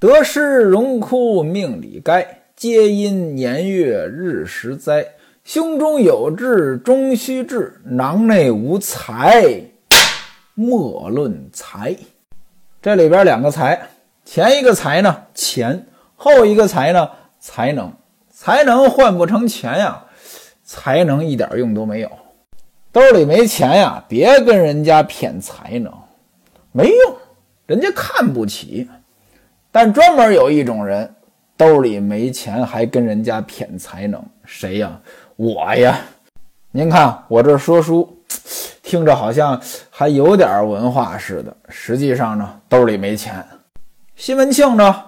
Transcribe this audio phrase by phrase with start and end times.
[0.00, 5.06] 得失荣枯命里该，皆因年月日时灾。
[5.44, 9.60] 胸中有志终须志，囊内无财
[10.54, 11.94] 莫论财。
[12.80, 13.90] 这里边两个财，
[14.24, 15.86] 前一个财呢钱，
[16.16, 17.92] 后一个财呢才能。
[18.32, 20.06] 才能换不成钱呀，
[20.64, 22.10] 才能一点用都没有。
[22.90, 25.92] 兜里没钱呀，别跟人家骗才能，
[26.72, 27.16] 没用，
[27.66, 28.88] 人家看不起。
[29.72, 31.12] 但专门有一种人，
[31.56, 35.00] 兜里没钱还跟人家骗才能，谁呀？
[35.36, 36.00] 我呀！
[36.72, 38.08] 您看我这说书，
[38.82, 43.44] 听着好像还有点文化似的，实际上呢，兜里没钱。
[44.16, 45.04] 西门庆呢，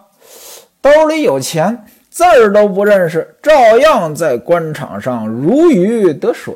[0.81, 1.85] 兜里有钱。
[2.11, 6.55] 字儿都不认识，照样在官场上如鱼得水。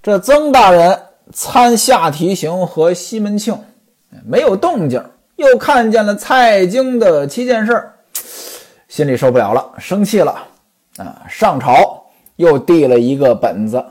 [0.00, 0.96] 这曾大人
[1.32, 3.58] 参下提刑和西门庆
[4.24, 5.02] 没有动静，
[5.38, 7.90] 又看见了蔡京的七件事，
[8.88, 10.48] 心里受不了了，生气了
[10.96, 11.22] 啊！
[11.28, 13.84] 上朝又递了一个本子，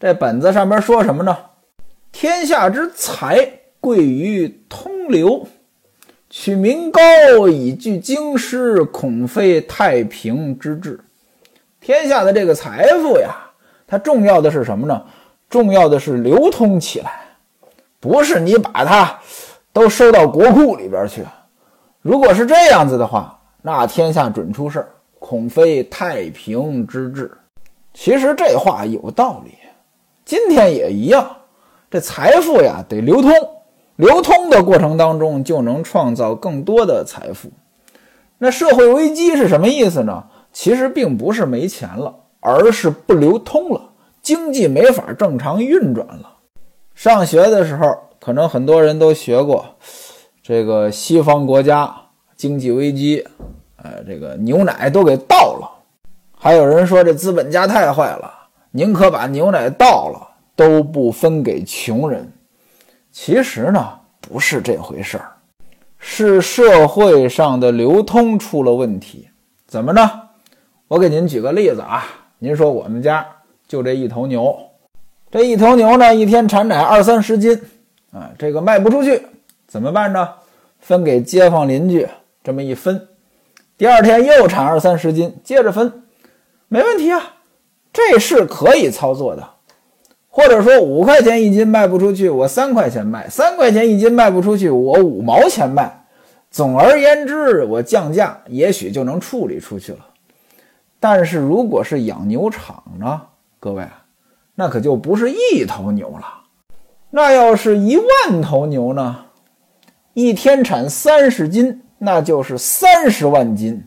[0.00, 1.36] 这本子上边说什么呢？
[2.10, 3.48] 天下之财
[3.80, 5.46] 贵于通流。
[6.28, 7.00] 取名高
[7.48, 10.98] 以具京师，恐非太平之治。
[11.80, 13.36] 天下的这个财富呀，
[13.86, 15.04] 它重要的是什么呢？
[15.48, 17.20] 重要的是流通起来，
[18.00, 19.20] 不是你把它
[19.72, 21.24] 都收到国库里边去。
[22.00, 27.30] 如果是这样子的话，那天下准出事儿，恐非太平之治。
[27.94, 29.52] 其实这话有道理，
[30.24, 31.36] 今天也一样，
[31.90, 33.32] 这财富呀得流通。
[33.96, 37.50] 流通的过程当中，就能创造更多的财富。
[38.38, 40.24] 那社会危机是什么意思呢？
[40.52, 43.80] 其实并不是没钱了，而是不流通了，
[44.20, 46.38] 经济没法正常运转了。
[46.94, 49.66] 上学的时候，可能很多人都学过，
[50.44, 51.92] 这个西方国家
[52.36, 53.26] 经济危机，
[53.74, 55.68] 呃，这个牛奶都给倒了。
[56.38, 58.32] 还有人说这资本家太坏了，
[58.70, 62.32] 宁可把牛奶倒了，都不分给穷人。
[63.10, 63.88] 其实呢，
[64.20, 65.32] 不是这回事儿，
[65.98, 69.30] 是社会上的流通出了问题。
[69.66, 70.08] 怎么呢？
[70.86, 72.04] 我给您举个例子啊，
[72.38, 73.26] 您说我们家
[73.66, 74.56] 就这一头牛，
[75.28, 77.60] 这一头牛呢，一天产奶二三十斤，
[78.12, 79.22] 啊，这个卖不出去，
[79.66, 80.28] 怎么办呢？
[80.78, 82.06] 分给街坊邻居，
[82.44, 83.08] 这么一分，
[83.78, 86.04] 第二天又产二三十斤，接着分，
[86.68, 87.36] 没问题啊，
[87.92, 89.48] 这是可以操作的。
[90.28, 96.04] 或者说五块钱一斤卖不出去，我三块钱卖；三块钱一斤卖不出去，我五毛钱卖。
[96.50, 99.98] 总而言之，我降价也许就能处理出去了。
[100.98, 103.22] 但是如果是养牛场呢，
[103.60, 103.86] 各位，
[104.54, 106.41] 那可就不是一头牛了。
[107.14, 109.26] 那要是一万头牛呢，
[110.14, 113.84] 一天产三十斤，那就是三十万斤。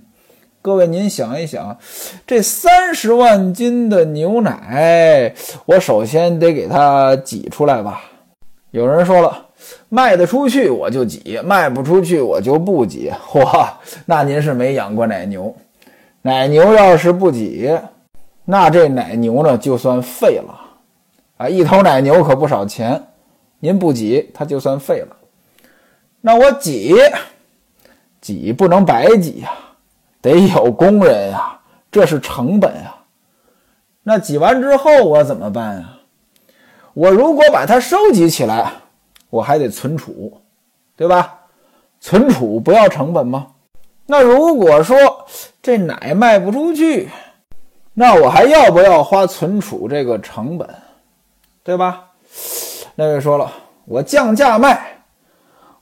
[0.62, 1.76] 各位，您想一想，
[2.28, 5.34] 这三十万斤的牛奶，
[5.66, 8.04] 我首先得给它挤出来吧。
[8.70, 9.48] 有人说了，
[9.90, 13.12] 卖得出去我就挤，卖不出去我就不挤。
[13.28, 13.68] 嚯，
[14.06, 15.56] 那您是没养过奶牛。
[16.22, 17.76] 奶牛要是不挤，
[18.46, 20.62] 那这奶牛呢就算废了
[21.38, 21.50] 啊！
[21.50, 23.02] 一头奶牛可不少钱，
[23.60, 25.16] 您不挤它就算废了。
[26.22, 26.96] 那我挤，
[28.22, 29.52] 挤不能白挤呀。
[30.22, 31.60] 得有工人呀，
[31.92, 32.96] 这是成本呀。
[34.02, 36.00] 那挤完之后我怎么办呀？
[36.94, 38.72] 我如果把它收集起来，
[39.30, 40.42] 我还得存储，
[40.96, 41.42] 对吧？
[42.00, 43.48] 存储不要成本吗？
[44.06, 45.26] 那如果说
[45.62, 47.10] 这奶卖不出去，
[47.94, 50.68] 那我还要不要花存储这个成本，
[51.64, 52.12] 对吧？
[52.96, 53.52] 那位说了，
[53.86, 54.92] 我降价卖。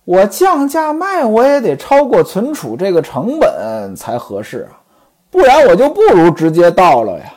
[0.06, 4.84] 我降价卖，我也得超过存储这个成本才合适啊，
[5.30, 7.34] 不然我就不如直接倒了呀。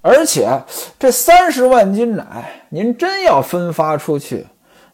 [0.00, 0.48] 而且
[1.00, 2.24] 这三十万斤奶，
[2.68, 4.46] 您真要分发出去，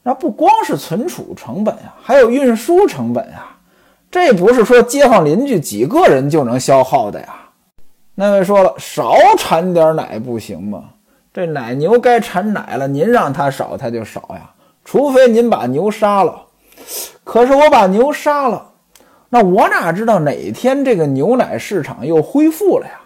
[0.02, 3.44] 那不光是存储成本呀，还有运输成本呀。
[4.10, 7.34] 这不是说街坊邻居几个人就能消耗的呀。
[8.14, 10.84] 那位说了，少产点奶不行吗？
[11.36, 14.52] 这奶牛该产奶了，您让它少，它就少呀。
[14.86, 16.46] 除非您把牛杀了。
[17.24, 18.70] 可是我把牛杀了，
[19.28, 23.02] 那我哪知道哪天这个牛奶市场又恢复了呀？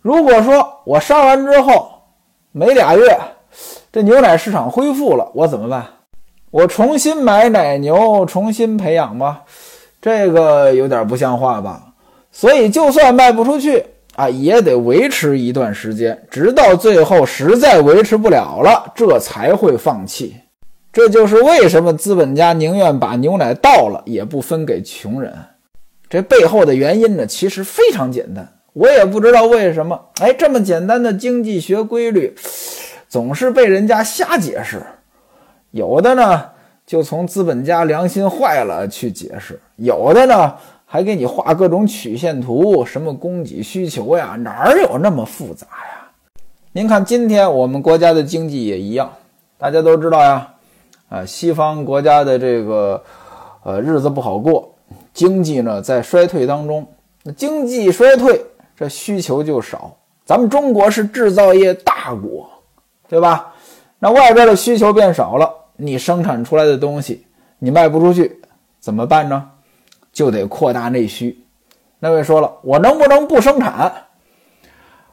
[0.00, 1.90] 如果说我杀完之后
[2.52, 3.18] 没俩月，
[3.90, 5.84] 这牛奶市场恢复了，我怎么办？
[6.52, 9.40] 我重新买奶牛，重新培养吗？
[10.00, 11.82] 这个有点不像话吧？
[12.30, 13.84] 所以就算卖不出去
[14.18, 20.34] 啊，也得维持一段时间，直到最后实在维持不了了，这才会放弃。
[20.92, 25.32] 这就是为什么资本家宁愿把牛奶倒了，也不分给穷人。
[26.10, 30.06] 这背后的原因呢，其实非常简单，我也不知道为什么。
[30.18, 32.34] 哎，这么简单的经济学规律，
[33.08, 34.82] 总是被人家瞎解释。
[35.70, 36.44] 有的呢，
[36.84, 40.56] 就从资本家良心坏了去解释；有的呢，
[40.90, 46.08] 还给你画各种曲线图，什么供给需求呀，哪有那么复杂呀？
[46.72, 49.12] 您看，今天我们国家的经济也一样，
[49.58, 50.48] 大家都知道呀，
[51.10, 53.02] 啊，西方国家的这个
[53.64, 54.74] 呃日子不好过。
[55.12, 56.86] 经济呢在衰退当中，
[57.22, 58.42] 那经济衰退，
[58.74, 59.94] 这需求就少。
[60.24, 62.48] 咱们中国是制造业大国，
[63.06, 63.52] 对吧？
[63.98, 67.26] 那外边的需求变少了，你生产出来的东西
[67.58, 68.40] 你卖不出去，
[68.80, 69.50] 怎么办呢？
[70.12, 71.44] 就得扩大内需。
[71.98, 73.92] 那位说了，我能不能不生产？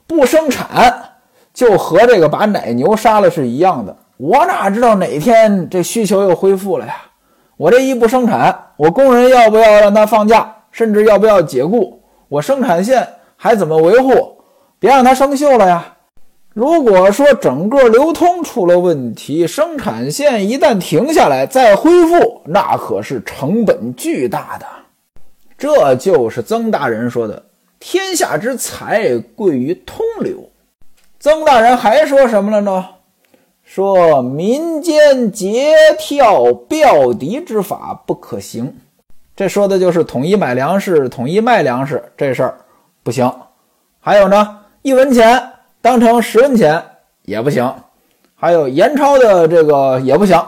[0.08, 1.14] 不生产
[1.54, 3.96] 就和这个把奶牛杀了是一样的。
[4.18, 6.96] 我哪知道哪天这需求又恢复了呀？
[7.58, 12.02] 我这一不生产，我工人要不要让他放假，甚至要不要解雇？
[12.28, 14.38] 我生产线还怎么维护？
[14.78, 15.94] 别让它生锈了呀！
[16.54, 24.66] 如果说整个流通出了问题，生产线一旦停下来再恢复，那可是成本巨大的。
[25.58, 27.46] 这就是曾大人说的
[27.80, 30.50] “天下之财贵于通流”。
[31.20, 32.86] 曾大人还说什么了呢？
[33.64, 38.76] 说民间结跳调敌之法不可行，
[39.36, 42.58] 这说的就是统一买粮食、统一卖粮食这事儿
[43.02, 43.32] 不行。
[44.00, 46.84] 还有呢，一文钱当成十文钱
[47.24, 47.74] 也不行。
[48.36, 50.40] 还有严钞的这个也不行。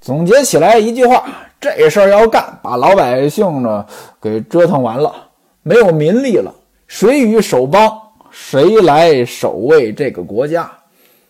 [0.00, 1.26] 总结起来一句话，
[1.62, 3.86] 这事儿要干，把老百姓呢
[4.20, 5.14] 给折腾完了，
[5.62, 6.52] 没有民力了，
[6.88, 7.96] 谁与守邦？
[8.32, 10.68] 谁来守卫这个国家？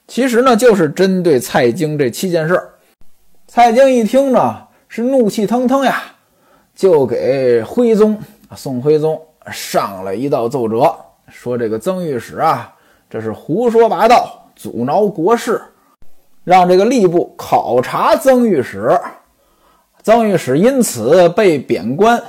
[0.09, 2.71] 其实呢，就是针对蔡京这七件事儿。
[3.47, 4.57] 蔡京一听呢，
[4.89, 6.03] 是怒气腾腾呀，
[6.75, 8.19] 就给徽宗
[8.57, 9.21] 宋徽宗
[9.51, 10.97] 上了一道奏折，
[11.29, 12.73] 说这个曾御史啊，
[13.11, 15.61] 这是胡说八道，阻挠国事，
[16.43, 18.99] 让这个吏部考察曾御史。
[20.03, 22.21] 曾御史因此被贬官，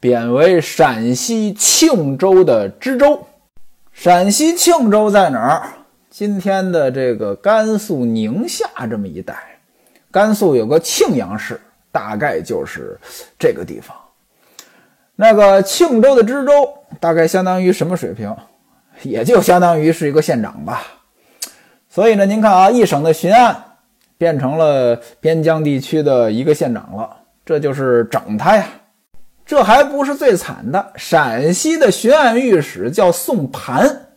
[0.00, 3.26] 贬为陕西庆州的知州。
[3.92, 5.68] 陕西庆州在哪儿？
[6.08, 9.36] 今天的这个甘肃宁夏这么一带，
[10.10, 11.60] 甘肃有个庆阳市，
[11.92, 12.98] 大概就是
[13.38, 13.94] 这个地方。
[15.14, 18.34] 那个庆州的知州大概相当于什么水平？
[19.02, 20.82] 也就相当于是一个县长吧。
[21.90, 23.62] 所以呢，您看啊，一省的巡案
[24.20, 27.08] 变成了边疆地区的一个县长了，
[27.42, 28.66] 这就是整他呀。
[29.46, 34.08] 这还不是最惨的，陕西的巡案御史叫宋盘。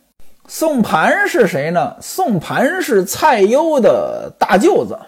[0.46, 1.96] 宋盘是谁呢？
[2.02, 4.98] 宋盘是蔡攸的大舅子，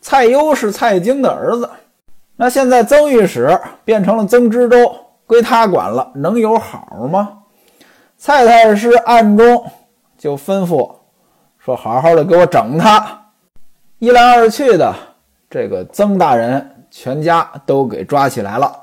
[0.00, 1.68] 蔡攸是蔡京的儿子。
[2.36, 4.90] 那现在曾御史变成了曾知州，
[5.26, 7.40] 归他管了，能有好吗？
[8.16, 9.66] 蔡太师暗中
[10.16, 10.90] 就吩咐
[11.58, 13.18] 说：“好好的给我整他。”
[14.00, 14.94] 一来二去的，
[15.50, 18.74] 这个曾大人全家都给抓起来了，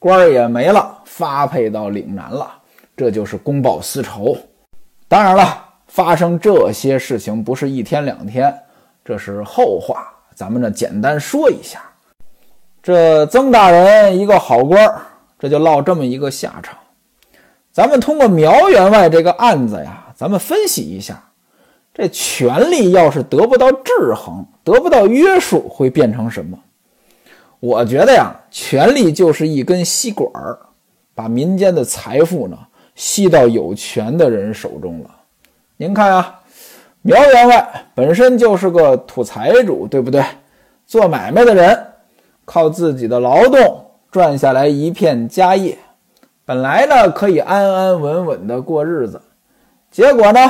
[0.00, 2.52] 官儿也没了，发配到岭南了。
[2.96, 4.36] 这就是公报私仇。
[5.06, 8.52] 当然了，发生这些事情不是一天两天，
[9.04, 10.12] 这是后话。
[10.34, 11.80] 咱们呢，简单说一下，
[12.82, 15.02] 这曾大人一个好官儿，
[15.38, 16.76] 这就落这么一个下场。
[17.70, 21.22] 咱们通过苗员外这个案子呀，咱们分析一下，
[21.94, 26.58] 这权力要是得不到制衡，得不到约束，会变成什么？
[27.60, 30.58] 我觉得呀，权力就是一根吸管儿，
[31.14, 32.58] 把民间的财富呢。
[32.96, 35.10] 吸到有权的人手中了。
[35.76, 36.40] 您看啊，
[37.02, 40.24] 苗员外本身就是个土财主，对不对？
[40.86, 41.86] 做买卖的人
[42.44, 45.76] 靠自己的劳动赚下来一片家业，
[46.44, 49.20] 本来呢可以安安稳稳的过日子，
[49.90, 50.40] 结果呢，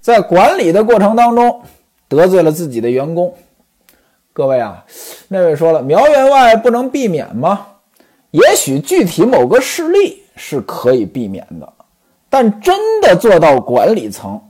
[0.00, 1.62] 在管理的过程当中
[2.08, 3.34] 得罪了自己的员工。
[4.32, 4.84] 各位啊，
[5.28, 7.66] 那位说了，苗员外不能避免吗？
[8.30, 10.18] 也许具体某个事例。
[10.42, 11.70] 是可以避免的，
[12.30, 14.40] 但真的做到管理层，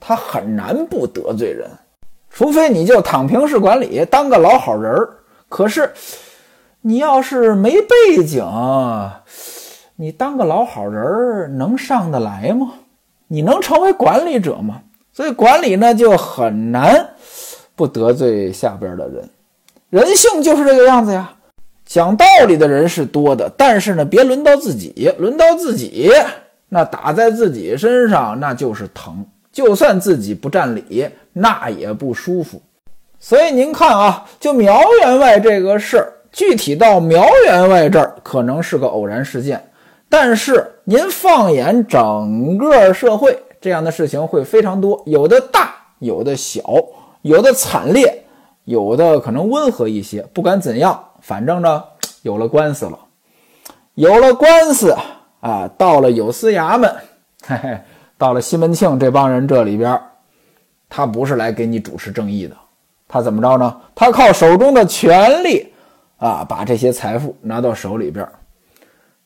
[0.00, 1.68] 他很难不得罪人，
[2.30, 5.10] 除非你就躺平式管理，当个老好人儿。
[5.50, 5.92] 可是，
[6.80, 8.42] 你要是没背景，
[9.96, 12.72] 你当个老好人儿能上得来吗？
[13.28, 14.80] 你能成为管理者吗？
[15.14, 17.08] 所以管理呢就很难
[17.76, 19.30] 不得罪下边的人，
[19.88, 21.32] 人性就是这个样子呀。
[21.86, 26.10] 讲道理的人是多的，但是呢，别轮到自己，轮到自己，
[26.68, 29.24] 那打在自己身上那就是疼。
[29.52, 32.60] 就算自己不占理，那也不舒服。
[33.20, 39.62] 所以您看啊，就苗员外这个事儿，具体到苗员外这儿可能是个偶然事件，
[40.08, 46.62] 但是您放眼整个社会，这样的事情会非常多，有的大，有的小，
[47.22, 48.22] 有的惨烈，
[48.64, 50.20] 有的可能温和一些。
[50.34, 51.82] 不管怎样，反正呢，
[52.20, 52.98] 有了官司了，
[53.94, 54.94] 有了官司
[55.40, 56.94] 啊，到了有司衙门，
[57.42, 57.78] 嘿嘿，
[58.18, 59.98] 到了西门庆这帮人这里边，
[60.90, 62.54] 他不是来给你主持正义的，
[63.08, 63.80] 他怎么着呢？
[63.94, 65.72] 他靠手中的权力
[66.18, 68.28] 啊，把这些财富拿到手里边。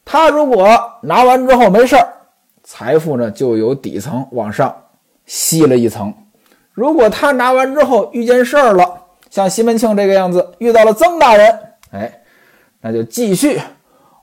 [0.05, 2.07] 他如果拿完之后没事儿，
[2.71, 4.77] 财富呢就由底层往上
[5.25, 6.13] 吸了一层；
[6.75, 8.87] 如果他拿完之后遇见事儿了，
[9.31, 11.59] 像西门庆这个样子遇到了曾大人，
[11.93, 12.21] 哎，
[12.83, 13.59] 那就继续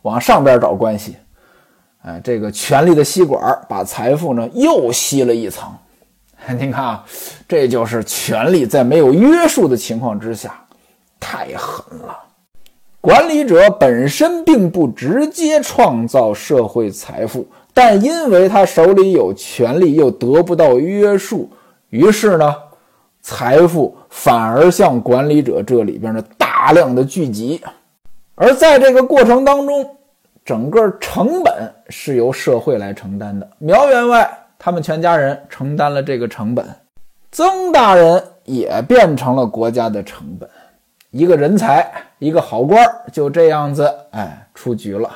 [0.04, 1.16] 往上边找关系。
[2.04, 5.68] 哎，这个权力的吸管把财富呢又吸了一层。
[6.60, 7.04] 您看啊，
[7.48, 10.64] 这就是权力在没有约束的情况之下，
[11.20, 12.16] 太狠了。
[13.02, 21.52] 管理者本身并不直接创造社会财富，但因为他手里有权力，又得不到约束，
[21.90, 22.56] 于是呢，
[23.22, 27.62] 财富反而向管理者这里边的大量的聚集。
[28.36, 29.98] 而在这个过程当中，
[30.46, 31.54] 整个成本
[31.90, 33.50] 是由社会来承担的。
[33.58, 36.66] 苗员外他们全家人承担了这个成本，
[37.32, 40.50] 曾大人也变成了国家的成本。
[41.12, 45.10] 一个人才，一个好官就这样子，哎，出局了。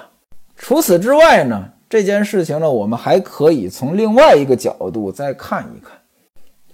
[0.57, 5.97] 除此之外呢，这件事情呢，我们还可以从另外一个角度再看一看，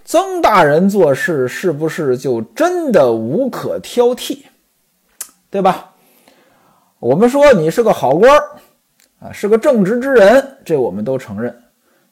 [0.03, 4.39] 曾大人做事是不是就真的无可挑剔，
[5.49, 5.93] 对吧？
[6.99, 8.37] 我们说你是个好官
[9.19, 11.55] 啊，是个正直之人，这我们都承认。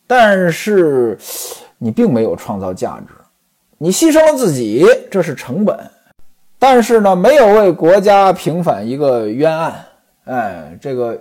[0.08, 1.18] 但是
[1.78, 3.14] 你并没有创造价值，
[3.78, 5.78] 你牺牲了自己，这是成本。
[6.58, 9.86] 但是呢，没有为国家平反一个冤案，
[10.26, 11.20] 哎，这个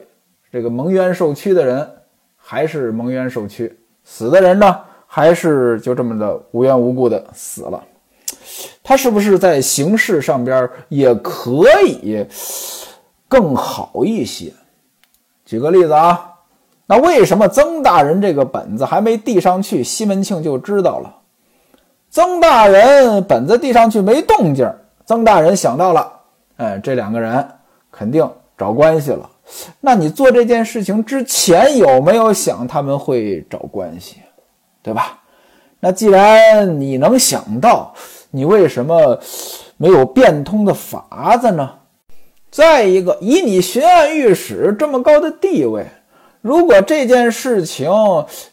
[0.52, 1.90] 这个蒙冤受屈的人
[2.36, 7.82] 还是蒙冤受屈，死的人呢还是就这么的无缘无故的死了。
[8.82, 12.26] 他是不是在形式上边也可以
[13.28, 14.52] 更好一些？
[15.46, 16.34] 举个例子啊，
[16.84, 21.16] 那为什么曾大人这个本子还没递上去，西门庆就知道了？
[22.10, 24.70] 曾大人本子递上去没动静。
[25.06, 26.12] 曾大人想到了，
[26.56, 27.48] 哎，这两个人
[27.90, 28.28] 肯定
[28.62, 29.28] 找关系了。
[29.80, 34.18] 那你做这件事情之前有没有想他们会找关系，
[34.84, 35.18] 对吧？
[35.80, 37.92] 那既然你能想到，
[38.30, 39.18] 你为什么
[39.76, 41.68] 没有变通的法子呢？
[42.52, 45.86] 再一个，以你巡按御史这么高的地位，
[46.40, 47.90] 如果这件事情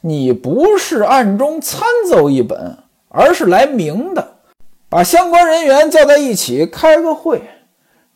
[0.02, 4.28] 你不是暗中参奏一本，而是来明的。
[4.90, 7.44] 把相关人员叫在一起开个会，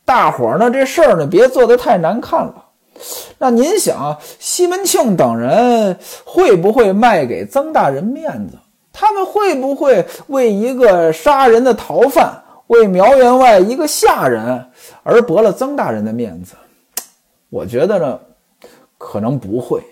[0.06, 2.66] 大伙儿呢这事儿呢别做得太难看了。
[3.38, 8.58] 那您想，西门庆等人会不会卖给曾大人面子？
[8.92, 14.70] 他们会不会为一个杀人的逃犯，为苗员外一个下人
[15.02, 16.54] 而驳了曾大人的面子？
[17.50, 18.20] 我觉得呢，
[18.98, 19.84] 可能不会。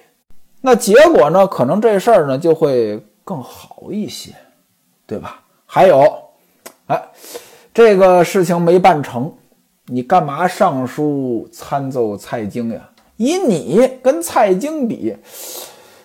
[0.62, 4.32] 那结果呢，可能这事儿呢就会更好一些，
[5.08, 5.42] 对吧？
[5.66, 6.14] 还有。
[6.86, 7.02] 哎，
[7.74, 9.34] 这个事情没办成，
[9.88, 12.90] 你干嘛上书参奏蔡京呀？
[13.18, 15.16] 以你跟蔡京比，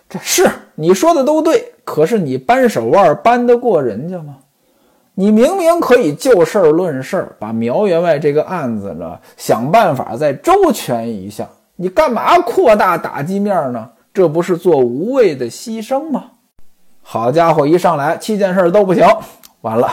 [0.08, 4.36] 这是你说的都对，可是你扳手腕扳得过人家吗？
[5.14, 13.88] 你明明可以就事论事，把苗员外这个案子呢想办法再周全一下，你干嘛扩大打击面呢？
[14.12, 16.24] 这不是做无谓的牺牲吗？
[17.00, 19.06] 好家伙，一上来七件事都不行，
[19.62, 19.90] 完了。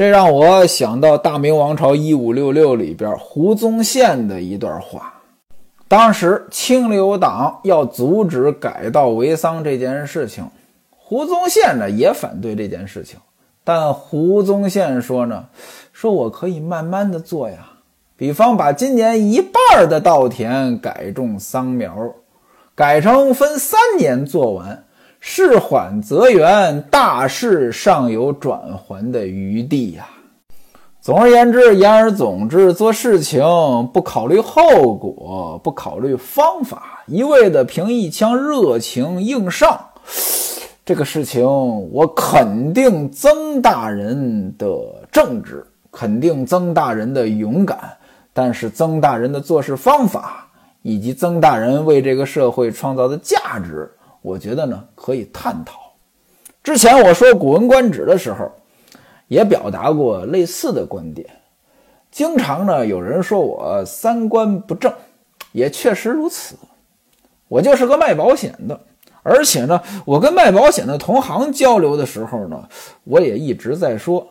[0.00, 5.12] 这让我想到大明王朝一五六六里边胡宗宪的一段话。
[5.88, 10.48] 当时清流党要阻止改稻为桑这件事情，
[10.88, 13.20] 胡宗宪呢也反对这件事情。
[13.62, 15.44] 但胡宗宪说呢，
[15.92, 17.68] 说我可以慢慢的做呀，
[18.16, 21.94] 比方把今年一半的稻田改种桑苗，
[22.74, 24.82] 改成分三年做完。
[25.20, 30.08] 事缓则圆，大事尚有转圜的余地呀。
[30.98, 33.42] 总而言之，言而总之，做事情
[33.92, 39.78] 不考虑后果，不考虑方法，一味的凭一腔热情硬上，
[40.86, 41.44] 这个事情
[41.92, 47.98] 我肯定曾大人的正直，肯定曾大人的勇敢，
[48.32, 50.48] 但是曾大人的做事方法
[50.80, 53.90] 以及曾大人为这个社会创造的价值。
[54.22, 55.92] 我觉得呢，可以探讨。
[56.62, 58.50] 之前我说《古文观止》的时候，
[59.28, 61.26] 也表达过类似的观点。
[62.10, 64.92] 经常呢，有人说我三观不正，
[65.52, 66.56] 也确实如此。
[67.48, 68.78] 我就是个卖保险的，
[69.22, 72.68] 而且呢，我跟卖保险的同行交流的时候呢，
[73.04, 74.26] 我也一直在说，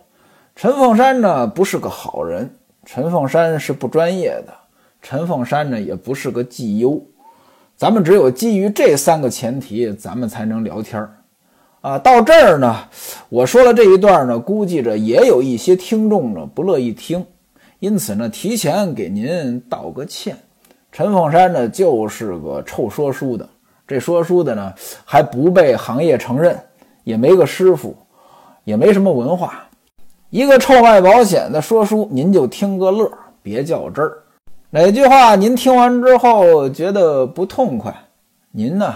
[0.56, 2.54] 陈凤山呢不是个好人，
[2.86, 4.54] 陈凤山是不专业的，
[5.02, 7.02] 陈凤山呢也不是个绩优。
[7.80, 11.16] 咱们只有基于这三个前提，咱们才能聊天儿。
[11.80, 12.76] 啊，到这儿呢，
[13.30, 17.26] 我说了这一段呢，估计着也有一些听众呢不乐意听，
[17.80, 20.38] 因此呢，提前给您道个歉。
[20.92, 23.48] 陈凤山呢就是个臭说书的，
[23.88, 24.74] 这说书的呢
[25.06, 26.60] 还不被行业承认，
[27.06, 27.96] 也没个师傅，
[28.66, 29.70] 也没什么文化，
[30.32, 33.10] 一个臭卖保险的说书，您就听个乐，
[33.42, 34.18] 别较真儿。
[34.72, 37.92] 哪句话您听完之后觉得不痛快，
[38.52, 38.94] 您呢？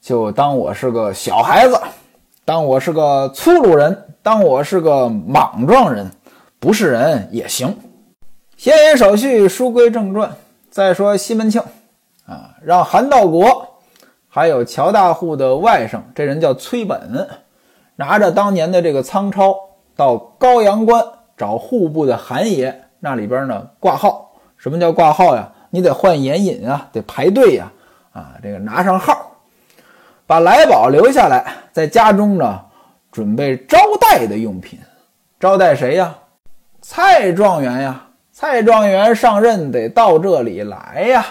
[0.00, 1.78] 就当我是个小孩子，
[2.46, 6.10] 当我是个粗鲁人，当我是个莽撞人，
[6.58, 7.76] 不是人也行。
[8.56, 10.34] 闲言少叙，书归正传。
[10.70, 11.60] 再说西门庆
[12.24, 13.82] 啊，让韩道国
[14.30, 17.28] 还有乔大户的外甥，这人叫崔本，
[17.96, 19.54] 拿着当年的这个仓钞
[19.94, 21.04] 到高阳关
[21.36, 24.29] 找户部的韩爷那里边呢挂号。
[24.60, 25.50] 什么叫挂号呀？
[25.70, 27.72] 你得换眼影啊，得排队呀，
[28.12, 29.26] 啊，这个拿上号。
[30.26, 32.60] 把来宝留下来，在家中呢，
[33.10, 34.78] 准备招待的用品。
[35.40, 36.14] 招待谁呀？
[36.82, 38.06] 蔡状元呀！
[38.32, 41.24] 蔡状元上任得到这里来呀。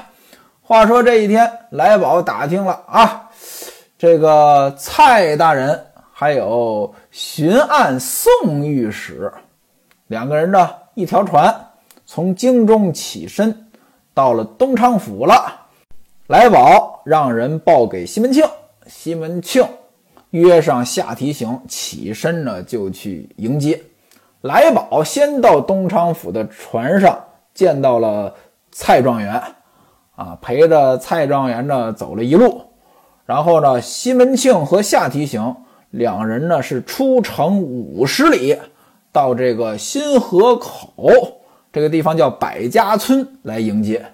[0.62, 3.29] 话说这一天，来宝打听了啊，
[3.98, 9.31] 这个蔡大人还有巡按宋御史
[10.07, 11.55] 两个人呢，一条船
[12.11, 13.67] 从京中起身，
[14.15, 15.67] 到了东昌府了。
[16.25, 18.43] 来宝让人报给西门庆。
[18.87, 19.63] 西门庆
[20.31, 23.79] 约上下提刑，起身呢就去迎接。
[24.41, 27.15] 来宝先到东昌府的船上，
[27.53, 28.33] 见到了
[28.71, 29.39] 蔡状元，
[30.15, 32.59] 啊，陪着蔡状元呢走了一路。
[33.27, 35.55] 然后呢，西门庆和下提刑
[35.91, 38.57] 两人呢是出城五十里，
[39.12, 41.38] 到这个新河口
[41.71, 44.05] 这个地方叫百家村来迎接。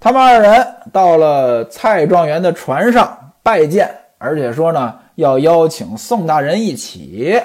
[0.00, 3.88] 他们二人到了蔡状元的船上拜见。
[4.16, 7.42] 而且说呢，要邀请宋大人一起，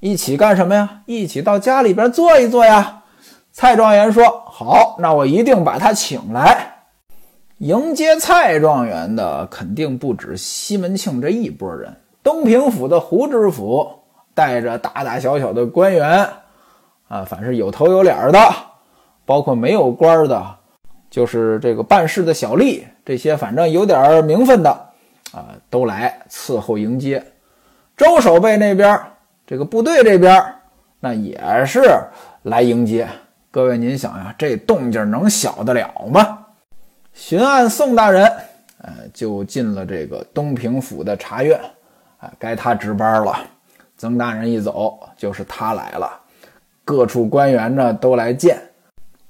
[0.00, 1.02] 一起干什么呀？
[1.06, 3.02] 一起到家里边坐一坐呀。
[3.52, 6.78] 蔡状元说：“好，那我一定把他请来。”
[7.58, 13.88] 迎接蔡状元的肯定不止西门庆这一拨人，东平府的胡知府
[14.34, 16.28] 带着大大小小的官员，
[17.06, 18.40] 啊，凡是有头有脸的，
[19.30, 20.44] 包括没有官的，
[21.08, 24.70] 就是这个办事的小吏，这些反正有点名分的。
[25.30, 27.24] 啊，都来伺候迎接。
[27.96, 29.00] 周守备那边，
[29.46, 30.44] 这个部队这边，
[30.98, 31.80] 那也是
[32.42, 33.08] 来迎接。
[33.52, 36.46] 各位，您想呀，这动静能小得了吗？
[37.12, 38.24] 巡按宋大人，
[38.82, 41.56] 呃，就进了这个东平府的茶院，
[42.18, 43.38] 啊，该他值班了。
[43.96, 46.10] 曾大人一走，就是他来了。
[46.84, 48.60] 各处官员呢都来见。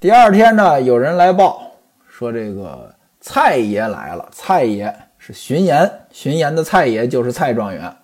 [0.01, 1.61] 第二天呢，有人来报
[2.09, 4.27] 说，这个蔡爷来了。
[4.33, 4.91] 蔡爷。
[5.19, 7.95] 是巡盐，巡盐的蔡爷就是蔡状元，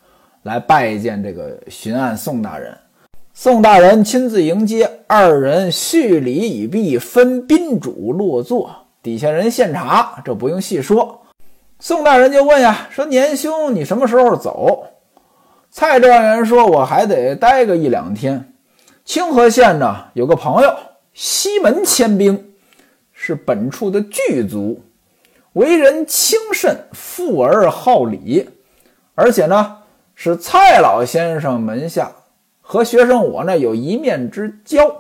[0.43, 2.77] 来拜见这个巡按宋大人。
[3.33, 8.71] 宋大人亲自迎接，二人叙礼已毕，分宾主落座，
[9.03, 11.23] 底下人献茶，这不用细说。
[11.81, 14.85] 宋大人就问呀，说年兄你什么时候走？
[15.71, 18.53] 蔡状元说，我还得待个一两天。
[19.07, 20.77] 清河县呢有个朋友
[21.17, 22.53] 西门迁兵，
[23.11, 24.85] 是本处的巨族。
[25.55, 28.47] 为人清慎，富而好礼，
[29.15, 29.79] 而且呢
[30.15, 32.13] 是蔡老先生门下
[32.61, 34.95] 和学生我呢有一面之交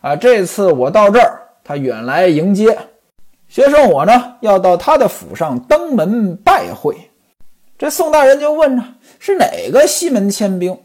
[0.00, 0.14] 啊。
[0.14, 2.78] 这次我到这儿，他远来迎接
[3.48, 6.96] 学生我呢，要到他的府上登门拜会。
[7.76, 10.78] 这宋大人就问呢，是哪个西门迁兵？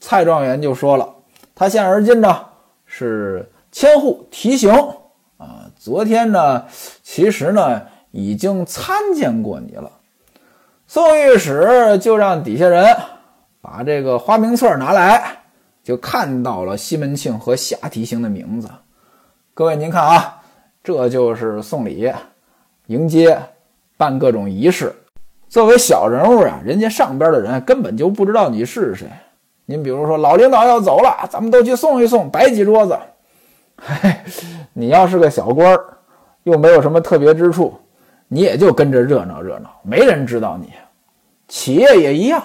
[0.00, 1.06] 蔡状元就说了，
[1.54, 2.46] 他现而今呢
[2.86, 4.72] 是千户提刑
[5.36, 5.68] 啊。
[5.76, 6.64] 昨天呢，
[7.02, 7.82] 其实呢。
[8.12, 9.92] 已经参见过你了，
[10.86, 12.96] 宋御史就让底下人
[13.60, 15.40] 把这个花名册拿来，
[15.84, 18.70] 就看到了西门庆和夏提刑的名字。
[19.52, 20.40] 各位您看啊，
[20.82, 22.10] 这就是送礼、
[22.86, 23.38] 迎接、
[23.98, 24.94] 办各种仪式。
[25.50, 29.06] 作为小人物啊，人家上边的人根本就不知道你是谁。
[29.66, 32.98] 您比如说，老领导要走了，咱们都去送一送，摆几桌子。
[33.76, 34.16] 嘿，
[34.72, 35.84] 你要是个小官儿，
[36.44, 37.78] 又没有什么特别之处。
[38.28, 40.72] 你也就跟着热闹热闹，没人知道你。
[41.46, 42.42] 企业也一样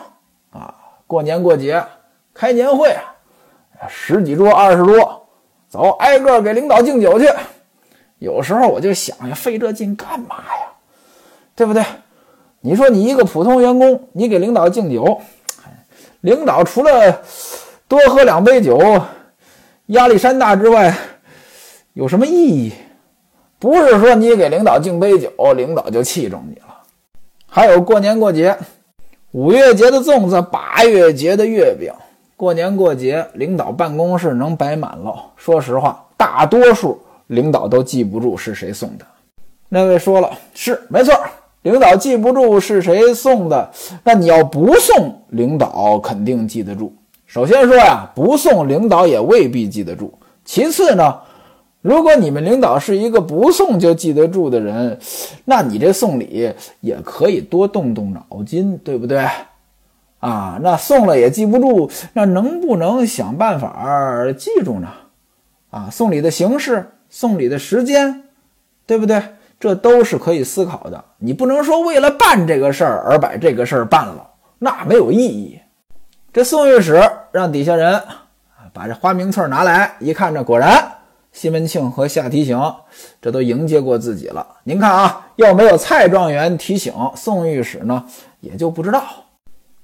[0.52, 0.74] 啊，
[1.08, 1.84] 过年过节
[2.34, 2.96] 开年会，
[3.90, 5.28] 十几桌二十桌，
[5.68, 7.28] 走，挨个给领导敬酒去。
[8.20, 10.70] 有时候我就想呀，费这劲干嘛呀？
[11.56, 11.84] 对不对？
[12.60, 15.20] 你说你一个普通员工，你给领导敬酒，
[16.20, 17.24] 领导除了
[17.88, 18.80] 多喝两杯酒，
[19.88, 20.96] 压力山大之外，
[21.94, 22.72] 有什么意义？
[23.60, 26.78] 不是说你给领导敬杯酒，领导就器重你了。
[27.46, 28.58] 还有过年过节，
[29.32, 31.92] 五月节的粽子，八月节的月饼，
[32.38, 35.14] 过年过节，领导办公室能摆满了。
[35.36, 39.06] 说实话，大多数领导都记不住是谁送的。
[39.68, 41.14] 那位说了，是没错。
[41.64, 43.70] 领导记不住是谁送的，
[44.04, 46.92] 那你要不送，领导肯定记得住。
[47.28, 50.12] 首先说呀，不送领导也未必记得住。
[50.44, 51.20] 其次呢，
[51.82, 55.00] 如果你们领导是一个不送就记得住的人，
[55.46, 59.28] 那你这送礼也可以多动动脑筋，对不对？
[60.20, 64.88] 啊，那送了也记不住，那能不能想办法记住呢？
[65.72, 68.26] 啊，送礼的形式，送礼的时间，
[68.86, 69.20] 对不对？
[69.60, 74.28] 这都是可以思考的，你不能说为了办这个事儿而把这个事儿办了，
[74.60, 75.60] 那没有意义。
[76.34, 78.02] 这宋御史让底下人
[78.74, 80.92] 把这花名册拿来一看，这果然
[81.32, 82.60] 西门庆和夏提醒
[83.22, 84.46] 这都迎接过自己了。
[84.64, 88.06] 您看啊，要没有蔡状元提醒，宋御史呢
[88.42, 89.04] 也就不知道。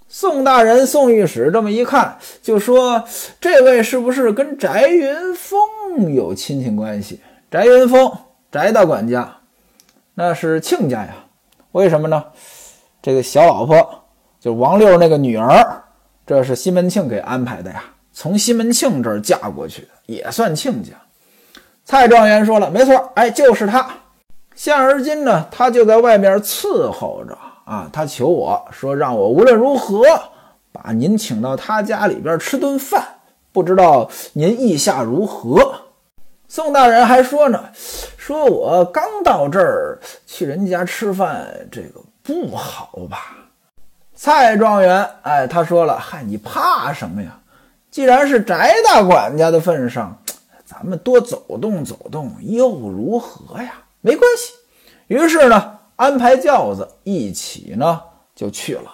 [0.09, 3.03] 宋大人、宋御史这么一看，就说
[3.41, 7.19] ：“这位是不是跟翟云峰有亲戚关系？”
[7.51, 8.09] 翟云峰，
[8.51, 9.37] 翟大管家。
[10.13, 11.13] 那是亲家呀，
[11.73, 12.23] 为什么呢？
[13.01, 14.03] 这个小老婆
[14.39, 15.83] 就是王六那个女儿，
[16.25, 17.83] 这是西门庆给安排的呀，
[18.13, 20.91] 从西门庆这儿嫁过去，也算亲家。
[21.87, 23.87] 蔡状元说了，没错，哎，就是他。
[24.53, 30.03] 现而今呢，他就在外面伺候着啊，他求我说，让我无论如何
[30.73, 33.01] 把您请到他家里边吃顿饭，
[33.53, 35.83] 不知道您意下如何？
[36.49, 37.63] 宋大人还说呢。
[38.17, 43.33] 说我刚到这儿去人家吃饭，这个不好吧？
[44.13, 47.39] 蔡状元，哎，他说了，嗨，你怕什么呀？
[47.89, 48.53] 既然是翟
[48.85, 50.21] 大管家的份上，
[50.79, 53.73] 咱们多走动走动又如何呀？
[54.01, 54.53] 没关系。
[55.07, 57.99] 于是呢，安排轿子一起呢
[58.35, 58.91] 就去了。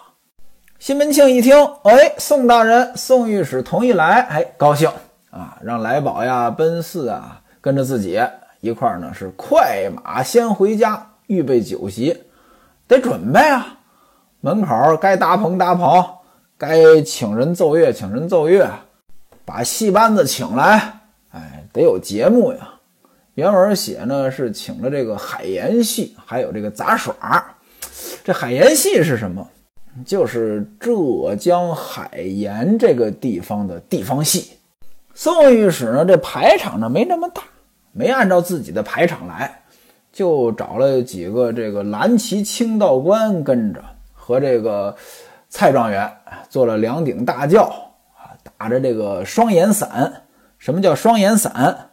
[0.79, 4.89] 西门庆一听，哎，宋大人、宋御史同意来，哎，高兴
[5.29, 8.21] 啊，让来宝呀、奔四啊跟着自己。
[8.61, 12.17] 一块儿呢是快马先回家，预备酒席，
[12.87, 13.79] 得准备啊。
[14.39, 16.05] 门口该搭棚搭棚，
[16.57, 18.69] 该请人奏乐请人奏乐，
[19.43, 21.01] 把戏班子请来，
[21.73, 22.69] 得有节目呀。
[23.33, 27.13] 原文写呢是请了这个海盐戏，还有这个杂耍。
[28.23, 29.45] 这海盐戏是什么？
[30.05, 34.51] 就是浙江海盐这个地方的地方戏。
[35.15, 37.43] 宋御史呢，这排场呢没那么大。
[37.91, 39.61] 没按照自己的排场来，
[40.11, 43.83] 就找了几个这个蓝旗清道官跟着，
[44.13, 44.95] 和这个
[45.49, 46.11] 蔡状元
[46.49, 47.65] 做了两顶大轿
[48.15, 50.22] 啊，打着这个双眼伞。
[50.63, 51.89] 什么叫双眼伞？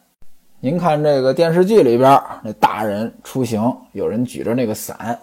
[0.61, 5.19] 您看这个电视剧里边，那大人出行，有人举着那个伞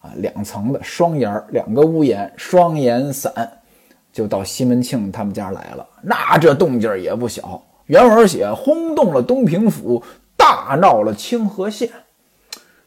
[0.00, 3.30] 啊，两层的双檐，两个屋檐，双眼伞，
[4.14, 5.86] 就到西门庆他们家来了。
[6.00, 7.62] 那这动静也不小。
[7.84, 10.02] 原文写轰动了东平府，
[10.34, 11.90] 大闹了清河县。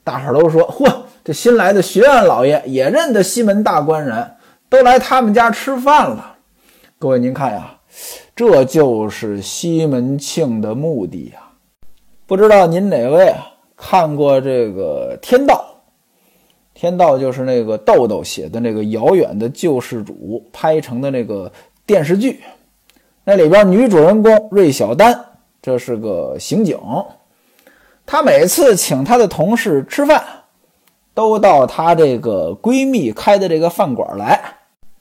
[0.04, 0.92] 大伙都说：“嚯，
[1.24, 4.32] 这新来的学院老爷也认得西门大官人，
[4.70, 6.38] 都来他们家吃饭了。”
[6.98, 7.76] 各位，您看呀，
[8.40, 11.42] 这就是西门庆的目的呀。
[12.26, 13.36] 不知道您哪位
[13.76, 15.56] 看过这个《天道》？
[16.80, 21.52] 《天道》就是那个豆豆写的那个遥远的救世主拍成的那个
[21.86, 22.40] 电视剧。
[23.26, 25.20] 那里边女主人公芮小丹，
[25.62, 26.80] 这是个刑警。
[28.06, 30.24] 她每次请她的同事吃饭，
[31.14, 34.40] 都到她这个闺蜜开的这个饭馆来。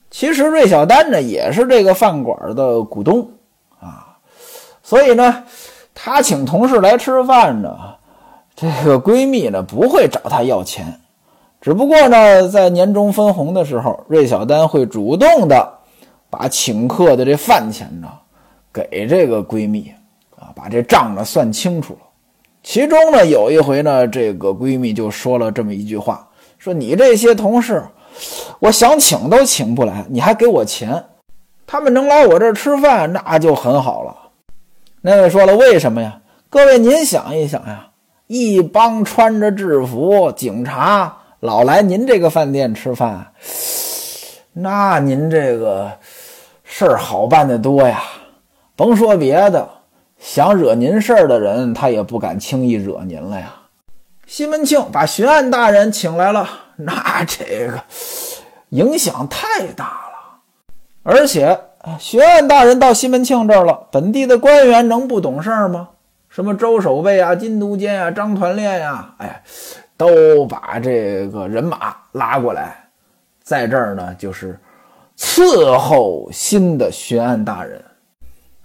[0.09, 3.29] 其实芮小丹呢，也是这个饭馆的股东
[3.79, 4.17] 啊。
[4.83, 5.43] 所以呢，
[5.93, 7.77] 她请同事来吃饭呢，
[8.55, 10.99] 这个闺蜜呢不会找她要钱。
[11.61, 15.75] 只不过呢，在年终分红的时候，芮小丹会主动的。
[16.31, 18.07] 把请客的这饭钱呢，
[18.71, 19.91] 给这个闺蜜
[20.37, 21.99] 啊，把这账呢算清楚了。
[22.61, 27.83] 其中呢，有一回呢，这个闺蜜就说了这么一句话：说你这些同事，
[28.59, 31.05] 我想请都请不来，你还给我钱，
[31.65, 34.15] 他们能来我这儿吃饭，那就很好了。
[35.01, 36.19] 那位说了，为什么呀？
[36.49, 37.87] 各位您想一想呀，
[38.27, 43.31] 一帮穿着制服警察老来您这个饭店吃饭，
[44.53, 45.91] 那您这个。
[46.71, 48.03] 事儿好办的多呀，
[48.75, 49.67] 甭说别的，
[50.19, 53.53] 想惹您事儿的人，他也不敢轻易惹您了呀。
[54.27, 56.47] 西门庆把巡案大人请来了，
[56.81, 57.83] 那这个
[58.69, 60.39] 影响太大了。
[61.03, 61.59] 而且
[61.99, 65.89] 巡案大人到西门庆这儿了，本地的官员能不懂事儿吗？
[66.29, 69.43] 什么周守备啊、金都监啊、张团练呀，哎，
[69.97, 72.87] 都把这个人马拉过来，
[73.41, 74.57] 在这儿呢，就是
[75.17, 77.83] 伺候新的巡案大人。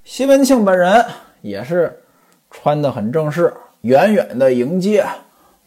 [0.05, 1.03] 西门庆本人
[1.41, 2.01] 也是
[2.51, 5.05] 穿得很正式，远远的迎接，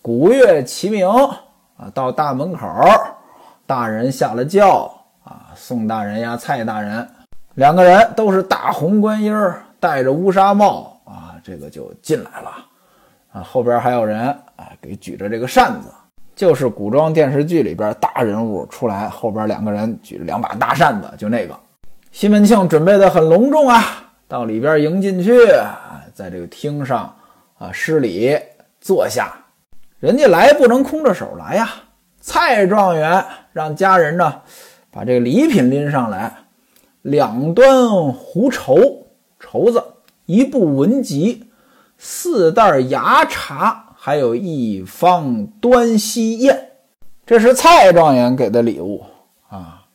[0.02, 1.10] 鼓乐齐鸣
[1.78, 2.68] 啊，到大门口，
[3.66, 4.92] 大人下了轿
[5.24, 7.08] 啊，宋大人呀、蔡大人
[7.54, 11.36] 两个人都是大红官衣儿，戴着乌纱帽啊。
[11.44, 12.52] 这个就进来了，
[13.32, 15.90] 啊，后边还有人啊，给举着这个扇子，
[16.36, 21.58] 就是古装电视剧里边大人物出来，后边两个人举着两把大扇子，就那个。
[22.12, 23.84] 西门庆准备的很隆重啊，
[24.28, 27.16] 到里边迎进去啊，在这个厅上
[27.60, 28.36] 啊施礼
[28.82, 29.32] 坐下。
[30.00, 31.70] 人家来不能空着手来呀，
[32.22, 34.42] 蔡状元让家人呢
[34.92, 36.32] 把这个礼品拎上来，
[37.02, 39.08] 两端胡绸
[39.40, 39.84] 绸子。
[40.28, 41.48] 一部文集，
[41.98, 46.56] 四袋牙茶，还有一方端溪砚，
[47.26, 49.04] 这是蔡状元给的礼物
[49.50, 49.86] 啊。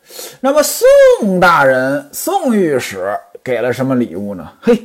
[0.41, 4.51] 那么宋大人、宋御史给了什么礼物呢？
[4.61, 4.83] 嘿，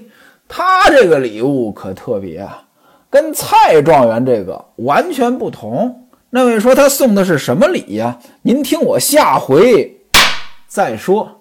[0.47, 2.66] 他这个礼物可特别啊，
[3.10, 6.08] 跟蔡状元这个完全不同。
[6.30, 8.20] 那位说他送的是什么礼呀？
[8.41, 10.02] 您听我下回
[10.67, 11.37] 再说。